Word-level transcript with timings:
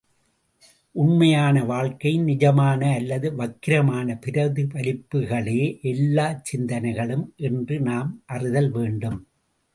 உண்மையான 0.95 1.63
வாழ்க்கையின் 1.63 2.25
நிஜமான 2.25 2.95
அல்லது 2.95 3.27
வக்கிரமான 3.35 4.17
பிரதிபலிப்புக்களே 4.25 5.59
எல்லாச் 5.91 6.43
சிந்தனைகளும் 6.51 7.25
என்று 7.49 7.79
நாம் 7.81 8.11
அறிதல் 8.25 8.71
வேண்டும். 8.71 9.19